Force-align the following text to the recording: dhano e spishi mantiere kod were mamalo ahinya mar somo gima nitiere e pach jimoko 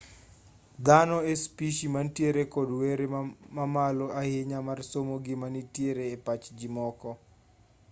dhano 0.85 1.17
e 1.31 1.33
spishi 1.43 1.85
mantiere 1.95 2.41
kod 2.53 2.69
were 2.79 3.05
mamalo 3.57 4.05
ahinya 4.21 4.59
mar 4.67 4.79
somo 4.91 5.15
gima 5.25 5.47
nitiere 5.53 6.03
e 6.15 6.17
pach 6.25 6.43
jimoko 6.57 7.09